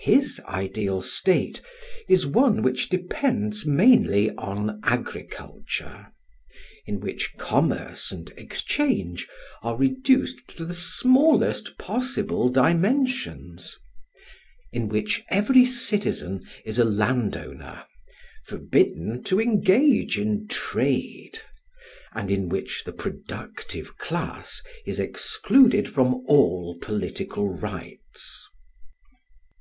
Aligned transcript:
His 0.00 0.40
ideal 0.48 1.00
state 1.00 1.60
is 2.08 2.26
one 2.26 2.62
which 2.62 2.88
depends 2.88 3.64
mainly 3.64 4.32
on 4.32 4.80
agriculture; 4.82 6.08
in 6.86 6.98
which 6.98 7.32
commerce 7.38 8.10
and 8.10 8.32
exchange 8.36 9.28
are 9.62 9.76
reduced 9.76 10.48
to 10.56 10.64
the 10.64 10.74
smallest 10.74 11.78
possible 11.78 12.48
dimensions; 12.48 13.76
in 14.72 14.88
which 14.88 15.22
every 15.30 15.64
citizen 15.64 16.42
is 16.64 16.80
a 16.80 16.84
landowner, 16.84 17.84
forbidden 18.44 19.22
to 19.22 19.40
engage 19.40 20.18
in 20.18 20.48
trade; 20.48 21.38
and 22.12 22.32
in 22.32 22.48
which 22.48 22.82
the 22.82 22.92
productive 22.92 23.96
class 23.98 24.62
is 24.84 24.98
excluded 24.98 25.88
from 25.88 26.24
all 26.26 26.76
political 26.82 27.48
rights. 27.48 28.48